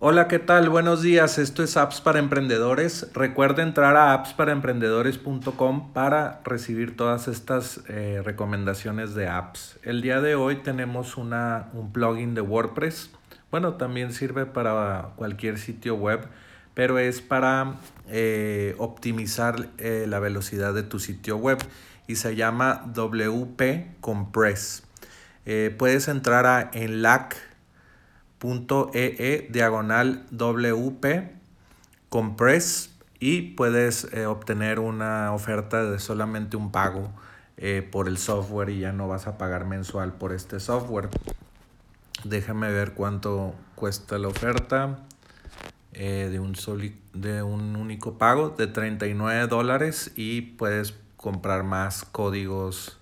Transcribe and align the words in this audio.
Hola, 0.00 0.28
¿qué 0.28 0.38
tal? 0.38 0.68
Buenos 0.68 1.02
días. 1.02 1.38
Esto 1.38 1.64
es 1.64 1.76
Apps 1.76 2.00
para 2.00 2.20
Emprendedores. 2.20 3.10
Recuerda 3.14 3.64
entrar 3.64 3.96
a 3.96 4.12
appsparaemprendedores.com 4.12 5.92
para 5.92 6.40
recibir 6.44 6.96
todas 6.96 7.26
estas 7.26 7.80
eh, 7.88 8.22
recomendaciones 8.24 9.16
de 9.16 9.26
apps. 9.26 9.76
El 9.82 10.00
día 10.00 10.20
de 10.20 10.36
hoy 10.36 10.62
tenemos 10.62 11.16
una, 11.16 11.66
un 11.72 11.92
plugin 11.92 12.36
de 12.36 12.42
WordPress. 12.42 13.10
Bueno, 13.50 13.74
también 13.74 14.12
sirve 14.12 14.46
para 14.46 15.14
cualquier 15.16 15.58
sitio 15.58 15.96
web, 15.96 16.28
pero 16.74 17.00
es 17.00 17.20
para 17.20 17.80
eh, 18.06 18.76
optimizar 18.78 19.68
eh, 19.78 20.06
la 20.06 20.20
velocidad 20.20 20.74
de 20.74 20.84
tu 20.84 21.00
sitio 21.00 21.38
web 21.38 21.58
y 22.06 22.14
se 22.14 22.36
llama 22.36 22.84
WP 22.94 24.00
Compress. 24.00 24.84
puedes 25.76 26.06
entrar 26.06 26.46
a 26.46 26.70
Enlac 26.72 27.47
.ee 28.40 29.16
e 29.18 29.48
diagonal 29.50 30.26
WP 30.30 31.38
compress 32.08 32.94
y 33.20 33.42
puedes 33.54 34.12
eh, 34.12 34.26
obtener 34.26 34.78
una 34.78 35.32
oferta 35.32 35.84
de 35.84 35.98
solamente 35.98 36.56
un 36.56 36.70
pago 36.70 37.10
eh, 37.56 37.86
por 37.90 38.08
el 38.08 38.18
software 38.18 38.70
y 38.70 38.80
ya 38.80 38.92
no 38.92 39.08
vas 39.08 39.26
a 39.26 39.38
pagar 39.38 39.66
mensual 39.66 40.12
por 40.12 40.32
este 40.32 40.60
software. 40.60 41.08
Déjame 42.24 42.70
ver 42.72 42.94
cuánto 42.94 43.54
cuesta 43.74 44.18
la 44.18 44.28
oferta 44.28 45.00
eh, 45.92 46.28
de, 46.30 46.38
un 46.38 46.54
de 47.14 47.42
un 47.42 47.76
único 47.76 48.18
pago 48.18 48.50
de 48.50 48.68
39 48.68 49.48
dólares 49.48 50.12
y 50.14 50.42
puedes 50.42 50.94
comprar 51.16 51.64
más 51.64 52.04
códigos 52.04 52.97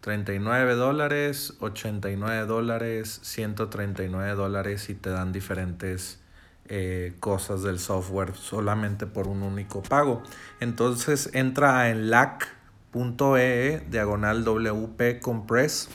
39 0.00 0.74
dólares, 0.74 1.54
89 1.60 2.46
dólares, 2.46 3.20
139 3.22 4.34
dólares 4.34 4.88
y 4.90 4.94
te 4.94 5.10
dan 5.10 5.32
diferentes 5.32 6.20
eh, 6.68 7.14
cosas 7.18 7.62
del 7.62 7.78
software 7.78 8.34
solamente 8.34 9.06
por 9.06 9.26
un 9.26 9.42
único 9.42 9.82
pago. 9.82 10.22
Entonces 10.60 11.30
entra 11.32 11.90
en 11.90 12.10
lac.ee 12.10 13.82
diagonal 13.90 14.44
WP 14.44 15.20
Compress. 15.20 15.88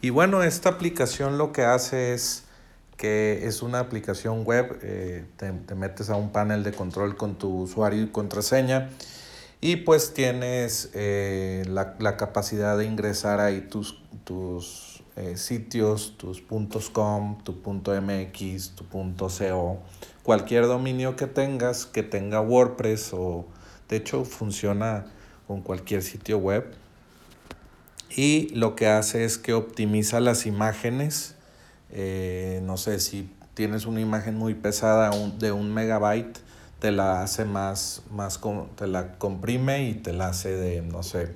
Y 0.00 0.10
bueno, 0.10 0.42
esta 0.42 0.68
aplicación 0.68 1.36
lo 1.36 1.52
que 1.52 1.64
hace 1.64 2.14
es 2.14 2.44
que 2.96 3.46
es 3.46 3.62
una 3.62 3.78
aplicación 3.78 4.44
web, 4.44 4.78
eh, 4.82 5.24
te, 5.36 5.50
te 5.52 5.74
metes 5.74 6.10
a 6.10 6.16
un 6.16 6.32
panel 6.32 6.62
de 6.62 6.72
control 6.72 7.16
con 7.16 7.36
tu 7.36 7.62
usuario 7.62 8.02
y 8.02 8.08
contraseña 8.08 8.90
y 9.60 9.76
pues 9.76 10.14
tienes 10.14 10.90
eh, 10.94 11.64
la, 11.68 12.16
capacidad 12.16 12.78
de 12.78 12.86
ingresar 12.86 13.40
ahí 13.40 13.60
tus, 13.60 14.02
tus 14.24 15.02
eh, 15.16 15.36
sitios, 15.36 16.16
tus 16.16 16.42
.com, 16.92 17.38
tu 17.44 17.52
.mx, 17.52 18.70
tu 18.74 18.84
.co, 18.88 19.78
cualquier 20.22 20.66
dominio 20.66 21.14
que 21.16 21.26
tengas 21.26 21.84
que 21.84 22.02
tenga 22.02 22.40
WordPress 22.40 23.12
o 23.12 23.46
de 23.88 23.96
hecho 23.96 24.24
funciona 24.24 25.06
con 25.46 25.60
cualquier 25.60 26.02
sitio 26.02 26.38
web. 26.38 26.64
Y 28.16 28.48
lo 28.54 28.74
que 28.76 28.88
hace 28.88 29.24
es 29.24 29.38
que 29.38 29.52
optimiza 29.52 30.20
las 30.20 30.46
imágenes. 30.46 31.34
Eh, 31.90 32.60
no 32.64 32.76
sé 32.76 32.98
si 32.98 33.30
tienes 33.54 33.86
una 33.86 34.00
imagen 34.00 34.36
muy 34.36 34.54
pesada 34.54 35.10
de 35.38 35.52
un 35.52 35.74
megabyte 35.74 36.40
te 36.80 36.90
la 36.90 37.22
hace 37.22 37.44
más, 37.44 38.02
más, 38.10 38.40
te 38.76 38.86
la 38.86 39.18
comprime 39.18 39.88
y 39.88 39.94
te 39.94 40.12
la 40.12 40.28
hace 40.28 40.50
de, 40.50 40.80
no 40.80 41.02
sé, 41.02 41.34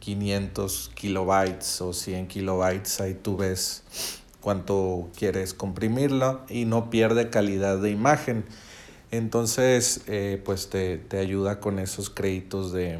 500 0.00 0.92
kilobytes 0.94 1.80
o 1.80 1.92
100 1.92 2.28
kilobytes, 2.28 3.00
ahí 3.00 3.14
tú 3.14 3.38
ves 3.38 3.82
cuánto 4.40 5.08
quieres 5.16 5.54
comprimirlo 5.54 6.42
y 6.48 6.66
no 6.66 6.90
pierde 6.90 7.30
calidad 7.30 7.78
de 7.78 7.90
imagen. 7.90 8.44
Entonces, 9.10 10.02
eh, 10.08 10.40
pues 10.44 10.68
te, 10.68 11.00
ayuda 11.18 11.60
con 11.60 11.78
esos 11.78 12.10
créditos 12.10 12.72
de, 12.72 12.98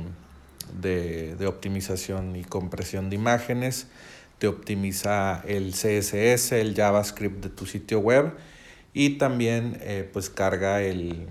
optimización 1.46 2.36
y 2.36 2.44
compresión 2.44 3.10
de 3.10 3.16
imágenes, 3.16 3.86
te 4.38 4.46
optimiza 4.48 5.42
el 5.46 5.72
CSS, 5.72 6.52
el 6.52 6.74
JavaScript 6.74 7.42
de 7.42 7.50
tu 7.50 7.66
sitio 7.66 8.00
web 8.00 8.32
y 8.94 9.18
también 9.18 9.78
eh, 9.80 10.08
pues 10.12 10.30
carga 10.30 10.82
el, 10.82 11.28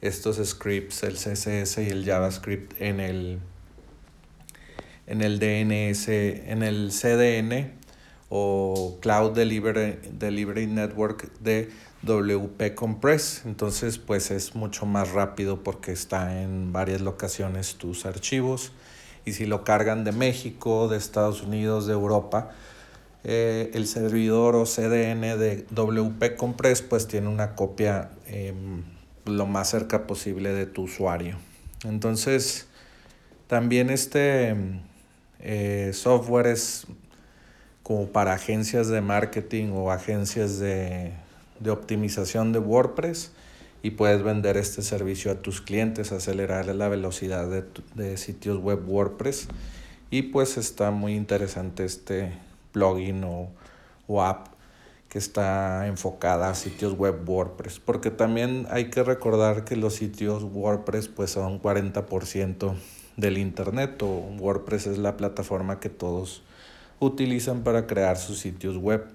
estos 0.00 0.36
scripts, 0.36 1.02
el 1.02 1.14
CSS 1.14 1.78
y 1.78 1.88
el 1.88 2.04
JavaScript 2.04 2.80
en 2.80 3.00
el, 3.00 3.38
en 5.06 5.22
el 5.22 5.38
DNS, 5.38 6.08
en 6.08 6.62
el 6.62 6.90
CDN 6.90 7.72
o 8.28 8.98
Cloud 9.00 9.32
Delivery, 9.32 9.98
Delivery 10.12 10.66
Network 10.66 11.32
de 11.40 11.70
WP 12.02 12.74
Compress. 12.74 13.42
Entonces, 13.44 13.98
pues 13.98 14.30
es 14.30 14.54
mucho 14.54 14.86
más 14.86 15.12
rápido 15.12 15.62
porque 15.62 15.92
está 15.92 16.42
en 16.42 16.72
varias 16.72 17.00
locaciones 17.00 17.76
tus 17.76 18.06
archivos. 18.06 18.72
Y 19.24 19.32
si 19.32 19.46
lo 19.46 19.64
cargan 19.64 20.04
de 20.04 20.12
México, 20.12 20.88
de 20.88 20.96
Estados 20.96 21.42
Unidos, 21.42 21.86
de 21.86 21.92
Europa, 21.92 22.50
eh, 23.24 23.70
el 23.74 23.86
servidor 23.86 24.54
o 24.54 24.64
CDN 24.64 25.38
de 25.38 25.66
WP 25.70 26.36
Compress 26.36 26.82
pues 26.82 27.08
tiene 27.08 27.28
una 27.28 27.56
copia 27.56 28.12
em, 28.26 28.84
lo 29.30 29.46
más 29.46 29.70
cerca 29.70 30.06
posible 30.06 30.52
de 30.52 30.66
tu 30.66 30.82
usuario. 30.82 31.36
Entonces, 31.84 32.66
también 33.46 33.90
este 33.90 34.54
eh, 35.40 35.92
software 35.94 36.48
es 36.48 36.86
como 37.82 38.08
para 38.08 38.34
agencias 38.34 38.88
de 38.88 39.00
marketing 39.00 39.70
o 39.72 39.90
agencias 39.90 40.58
de, 40.58 41.12
optimización 41.66 42.52
de 42.52 42.58
WordPress 42.58 43.32
y 43.82 43.92
puedes 43.92 44.22
vender 44.22 44.56
este 44.56 44.82
servicio 44.82 45.30
a 45.30 45.36
tus 45.36 45.60
clientes, 45.60 46.12
acelerar 46.12 46.66
la 46.66 46.88
velocidad 46.88 47.48
de, 47.94 48.16
sitios 48.18 48.58
web 48.58 48.86
WordPress. 48.86 49.48
Y 50.10 50.22
pues 50.22 50.58
está 50.58 50.90
muy 50.90 51.14
interesante 51.14 51.84
este 51.84 52.32
plugin 52.72 53.24
o, 53.24 53.48
o 54.06 54.22
app 54.22 54.57
que 55.08 55.18
está 55.18 55.86
enfocada 55.86 56.50
a 56.50 56.54
sitios 56.54 56.92
web 56.92 57.26
WordPress, 57.26 57.80
porque 57.80 58.10
también 58.10 58.66
hay 58.70 58.90
que 58.90 59.02
recordar 59.02 59.64
que 59.64 59.76
los 59.76 59.94
sitios 59.94 60.42
WordPress 60.42 61.08
pues 61.08 61.30
son 61.30 61.60
40% 61.60 62.74
del 63.16 63.38
internet 63.38 64.02
o 64.02 64.06
WordPress 64.38 64.86
es 64.86 64.98
la 64.98 65.16
plataforma 65.16 65.80
que 65.80 65.88
todos 65.88 66.42
utilizan 67.00 67.62
para 67.62 67.86
crear 67.86 68.18
sus 68.18 68.38
sitios 68.38 68.76
web. 68.76 69.06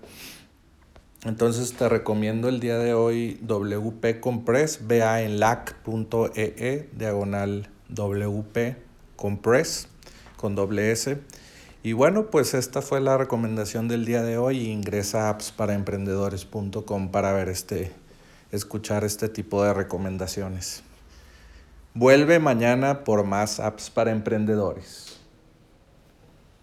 Entonces 1.26 1.74
te 1.74 1.88
recomiendo 1.88 2.50
el 2.50 2.60
día 2.60 2.78
de 2.78 2.94
hoy 2.94 3.40
WP 3.42 4.20
Compress, 4.20 4.88
vea 4.88 5.22
en 5.22 5.40
lac.ee 5.40 6.31
e, 6.36 6.90
diagonal 6.92 7.70
WP 7.90 8.75
Compress 9.16 9.88
con 10.36 10.56
doble 10.56 10.92
S 10.92 11.18
y 11.84 11.92
bueno, 11.92 12.28
pues 12.28 12.54
esta 12.54 12.82
fue 12.82 13.02
la 13.02 13.18
recomendación 13.18 13.90
del 13.90 14.06
día 14.06 14.22
de 14.22 14.38
hoy. 14.38 14.70
Ingresa 14.70 15.28
a 15.28 15.30
appsparaemprendedores.com 15.32 17.12
para 17.12 17.34
ver 17.34 17.50
este, 17.50 17.92
escuchar 18.54 19.04
este 19.04 19.28
tipo 19.28 19.62
de 19.66 19.74
recomendaciones. 19.74 20.82
Vuelve 21.94 22.40
mañana 22.40 23.04
por 23.04 23.26
más 23.26 23.60
apps 23.60 23.90
para 23.90 24.12
emprendedores. 24.12 25.20